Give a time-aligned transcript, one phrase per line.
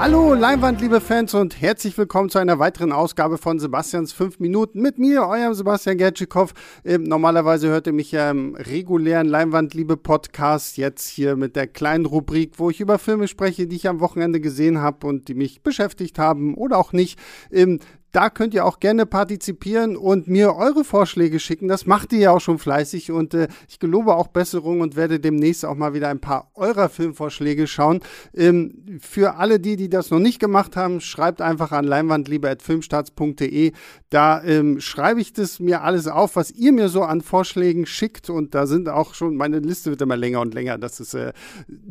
[0.00, 4.80] Hallo Leinwand, liebe Fans und herzlich willkommen zu einer weiteren Ausgabe von Sebastians 5 Minuten
[4.80, 6.54] mit mir, eurem Sebastian Gertschikow.
[6.86, 11.66] Ähm, normalerweise hört ihr mich ja im regulären Leinwand, liebe Podcast, jetzt hier mit der
[11.66, 15.34] kleinen Rubrik, wo ich über Filme spreche, die ich am Wochenende gesehen habe und die
[15.34, 17.18] mich beschäftigt haben oder auch nicht.
[17.52, 17.78] Ähm,
[18.12, 21.68] da könnt ihr auch gerne partizipieren und mir eure Vorschläge schicken.
[21.68, 25.20] Das macht ihr ja auch schon fleißig und äh, ich gelobe auch Besserung und werde
[25.20, 28.00] demnächst auch mal wieder ein paar eurer Filmvorschläge schauen.
[28.34, 33.72] Ähm, für alle die, die das noch nicht gemacht haben, schreibt einfach an leinwandliebe.filmstarts.de.
[34.10, 38.28] Da ähm, schreibe ich das mir alles auf, was ihr mir so an Vorschlägen schickt
[38.28, 40.78] und da sind auch schon, meine Liste wird immer länger und länger.
[40.78, 41.32] Das ist äh,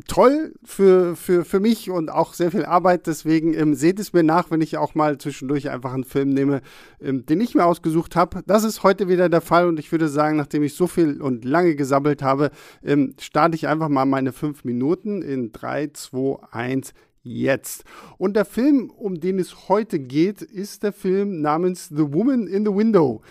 [0.06, 3.06] toll für, für, für mich und auch sehr viel Arbeit.
[3.06, 6.60] Deswegen ähm, seht es mir nach, wenn ich auch mal zwischendurch einfach ein Film nehme,
[7.00, 8.42] ähm, den ich mir ausgesucht habe.
[8.46, 11.44] Das ist heute wieder der Fall und ich würde sagen, nachdem ich so viel und
[11.44, 12.50] lange gesammelt habe,
[12.84, 17.84] ähm, starte ich einfach mal meine fünf Minuten in 3, 2, 1, jetzt.
[18.18, 22.64] Und der Film, um den es heute geht, ist der Film namens The Woman in
[22.64, 23.22] the Window.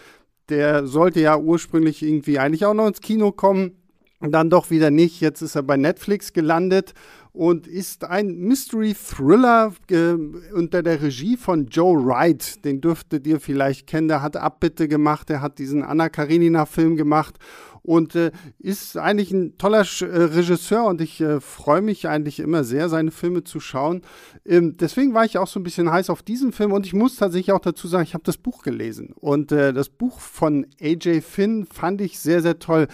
[0.50, 3.76] Der sollte ja ursprünglich irgendwie eigentlich auch noch ins Kino kommen.
[4.22, 5.22] Dann doch wieder nicht.
[5.22, 6.94] Jetzt ist er bei Netflix gelandet
[7.32, 10.14] und ist ein Mystery Thriller äh,
[10.54, 12.66] unter der Regie von Joe Wright.
[12.66, 14.10] Den dürftet ihr vielleicht kennen.
[14.10, 17.36] Der hat Abbitte gemacht, der hat diesen Anna Karenina Film gemacht
[17.82, 22.40] und äh, ist eigentlich ein toller Sch äh, Regisseur und ich äh, freue mich eigentlich
[22.40, 24.02] immer sehr, seine Filme zu schauen.
[24.46, 27.16] Ähm, deswegen war ich auch so ein bisschen heiß auf diesen Film und ich muss
[27.16, 31.22] tatsächlich auch dazu sagen, ich habe das Buch gelesen und äh, das Buch von AJ
[31.22, 32.88] Finn fand ich sehr, sehr toll.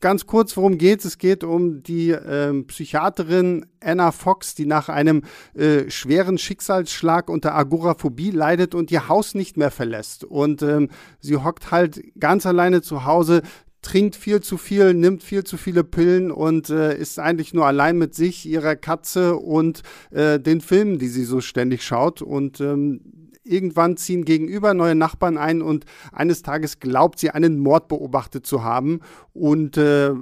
[0.00, 1.06] Ganz kurz, worum geht es?
[1.06, 5.22] Es geht um die ähm, Psychiaterin Anna Fox, die nach einem
[5.54, 10.22] äh, schweren Schicksalsschlag unter Agoraphobie leidet und ihr Haus nicht mehr verlässt.
[10.22, 13.42] Und ähm, sie hockt halt ganz alleine zu Hause,
[13.82, 17.98] trinkt viel zu viel, nimmt viel zu viele Pillen und äh, ist eigentlich nur allein
[17.98, 22.22] mit sich, ihrer Katze und äh, den Filmen, die sie so ständig schaut.
[22.22, 23.00] Und ähm,
[23.48, 28.62] irgendwann ziehen gegenüber neue Nachbarn ein und eines Tages glaubt sie, einen Mord beobachtet zu
[28.62, 29.00] haben
[29.32, 30.12] und äh,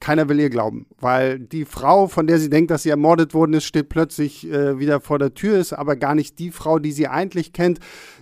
[0.00, 3.54] keiner will ihr glauben, weil die Frau, von der sie denkt, dass sie ermordet worden
[3.54, 6.92] ist, steht plötzlich äh, wieder vor der Tür, ist aber gar nicht die Frau, die
[6.92, 7.80] sie eigentlich kennt.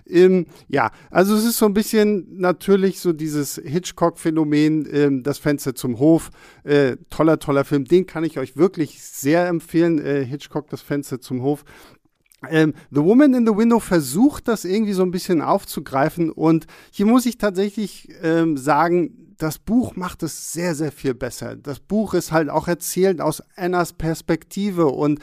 [0.09, 5.75] Ähm, ja, also es ist so ein bisschen natürlich so dieses Hitchcock-Phänomen, ähm, das Fenster
[5.75, 6.31] zum Hof.
[6.63, 9.99] Äh, toller, toller Film, den kann ich euch wirklich sehr empfehlen.
[9.99, 11.63] Äh, Hitchcock, das Fenster zum Hof.
[12.47, 17.05] Ähm, the Woman in the Window versucht das irgendwie so ein bisschen aufzugreifen und hier
[17.05, 21.55] muss ich tatsächlich ähm, sagen, das Buch macht es sehr, sehr viel besser.
[21.55, 25.19] Das Buch ist halt auch erzählt aus Annas Perspektive und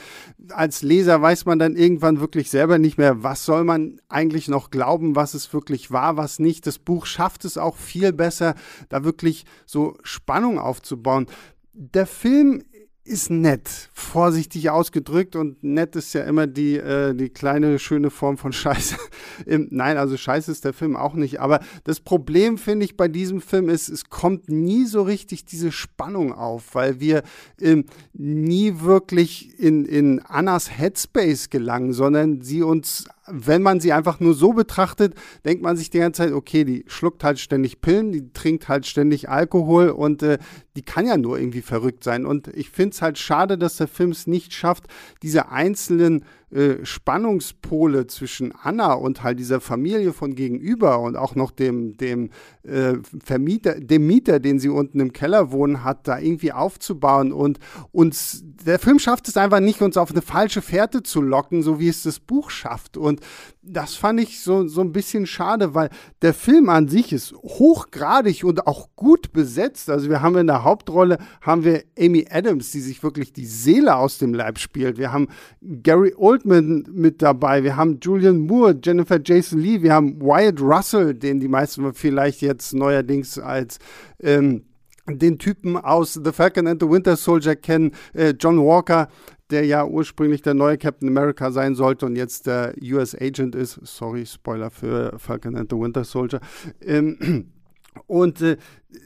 [0.51, 4.71] als Leser weiß man dann irgendwann wirklich selber nicht mehr, was soll man eigentlich noch
[4.71, 6.67] glauben, was es wirklich war, was nicht.
[6.67, 8.55] Das Buch schafft es auch viel besser,
[8.89, 11.27] da wirklich so Spannung aufzubauen.
[11.75, 12.63] Der Film
[13.07, 18.37] ist nett, vorsichtig ausgedrückt und nett ist ja immer die, äh, die kleine schöne Form
[18.37, 18.97] von Scheiße.
[19.47, 21.41] Nein, also Scheiße ist der Film auch nicht.
[21.41, 25.73] Aber das Problem finde ich bei diesem Film ist, es kommt nie so richtig diese
[25.73, 27.23] Spannung auf, weil wir
[27.61, 34.21] ähm, nie wirklich in, in Annas Headspace gelangen, sondern sie uns wenn man sie einfach
[34.21, 35.15] nur so betrachtet,
[35.45, 38.87] denkt man sich die ganze Zeit, okay, die schluckt halt ständig Pillen, die trinkt halt
[38.87, 40.39] ständig Alkohol und äh,
[40.77, 42.27] die kann ja nur irgendwie verrückt sein.
[42.27, 44.85] Und ich finde es halt schade, dass der Film es nicht schafft,
[45.23, 51.51] diese einzelnen äh, Spannungspole zwischen Anna und halt dieser Familie von gegenüber und auch noch
[51.51, 52.31] dem, dem
[52.63, 57.33] äh, Vermieter, dem Mieter, den sie unten im Keller wohnen hat, da irgendwie aufzubauen.
[57.33, 57.59] Und
[57.91, 61.81] uns, der Film schafft es einfach nicht, uns auf eine falsche Fährte zu locken, so
[61.81, 62.97] wie es das Buch schafft.
[62.97, 63.21] Und
[63.69, 65.91] das fand ich so, so ein bisschen schade, weil
[66.23, 69.91] der Film an sich ist hochgradig und auch gut besetzt.
[69.91, 73.97] Also wir haben in der Hauptrolle haben wir Amy Adams, die sich wirklich die Seele
[73.97, 74.99] aus dem Leib spielt.
[74.99, 75.27] Wir haben
[75.61, 77.63] Gary Oldman mit dabei.
[77.65, 79.83] Wir haben Julian Moore, Jennifer Jason Lee.
[79.83, 83.79] Wir haben Wyatt Russell, den die meisten vielleicht jetzt neuerdings als
[84.21, 84.65] ähm,
[85.09, 89.09] den Typen aus The Falcon and the Winter Soldier kennen, äh, John Walker,
[89.51, 93.79] der ja ursprünglich der neue Captain America sein sollte und jetzt der US Agent ist.
[93.85, 96.41] Sorry, Spoiler für Falcon and the Winter Soldier.
[96.83, 97.53] Ähm,
[98.07, 98.57] und äh,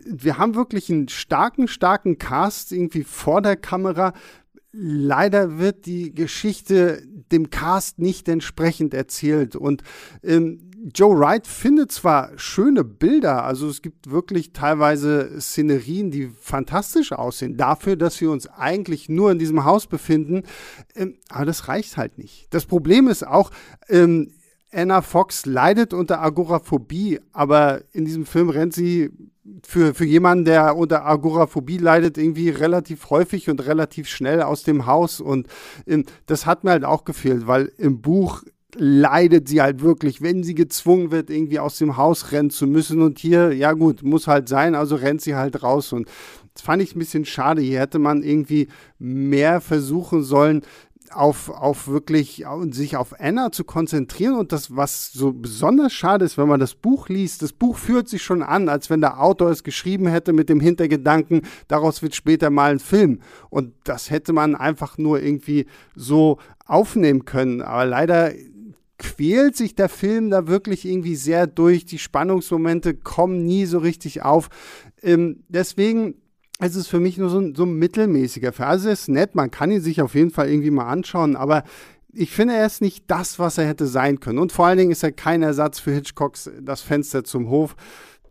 [0.07, 4.15] wir haben wirklich einen starken, starken Cast irgendwie vor der Kamera.
[4.73, 9.57] Leider wird die Geschichte dem Cast nicht entsprechend erzählt.
[9.57, 9.83] Und
[10.23, 17.13] ähm, Joe Wright findet zwar schöne Bilder, also es gibt wirklich teilweise Szenerien, die fantastisch
[17.13, 20.45] aussehen, dafür, dass wir uns eigentlich nur in diesem Haus befinden,
[20.95, 22.47] ähm, aber das reicht halt nicht.
[22.51, 23.51] Das Problem ist auch,
[23.89, 24.33] ähm,
[24.73, 29.11] Anna Fox leidet unter Agoraphobie, aber in diesem Film rennt sie
[29.67, 34.87] für, für jemanden, der unter Agoraphobie leidet, irgendwie relativ häufig und relativ schnell aus dem
[34.87, 35.21] Haus.
[35.21, 35.47] Und
[35.87, 38.43] ähm, das hat mir halt auch gefehlt, weil im Buch
[38.77, 43.03] leidet sie halt wirklich, wenn sie gezwungen wird, irgendwie aus dem Haus rennen zu müssen.
[43.03, 45.93] Und hier, ja gut, muss halt sein, also rennt sie halt raus.
[45.93, 46.09] Und
[46.55, 47.63] das fand ich ein bisschen schade.
[47.63, 48.69] Hier hätte man irgendwie
[48.99, 50.63] mehr versuchen sollen,
[51.13, 56.39] auf, auf wirklich sich auf Anna zu konzentrieren und das, was so besonders schade ist,
[56.39, 59.51] wenn man das Buch liest, das Buch führt sich schon an, als wenn der Autor
[59.51, 63.21] es geschrieben hätte mit dem Hintergedanken, daraus wird später mal ein Film.
[63.49, 67.63] Und das hätte man einfach nur irgendwie so aufnehmen können.
[67.63, 68.33] Aber leider
[68.99, 71.87] quält sich der Film da wirklich irgendwie sehr durch.
[71.87, 74.49] Die Spannungsmomente kommen nie so richtig auf.
[75.03, 76.17] Ähm, deswegen
[76.61, 78.69] es ist für mich nur so ein, so ein mittelmäßiger Film.
[78.69, 81.65] Also es ist nett, man kann ihn sich auf jeden Fall irgendwie mal anschauen, aber
[82.13, 84.39] ich finde, er ist nicht das, was er hätte sein können.
[84.39, 87.77] Und vor allen Dingen ist er kein Ersatz für Hitchcocks Das Fenster zum Hof.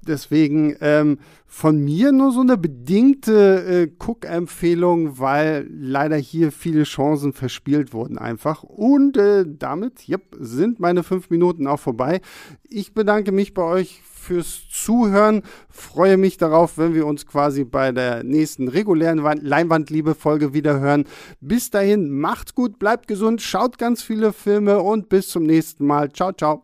[0.01, 7.33] Deswegen ähm, von mir nur so eine bedingte äh, Cook-Empfehlung, weil leider hier viele Chancen
[7.33, 8.63] verspielt wurden einfach.
[8.63, 12.21] Und äh, damit, yep, sind meine fünf Minuten auch vorbei.
[12.69, 15.43] Ich bedanke mich bei euch fürs Zuhören.
[15.69, 21.05] Freue mich darauf, wenn wir uns quasi bei der nächsten regulären Leinwandliebe-Folge wieder hören.
[21.41, 26.11] Bis dahin, macht's gut, bleibt gesund, schaut ganz viele Filme und bis zum nächsten Mal.
[26.11, 26.63] Ciao, ciao.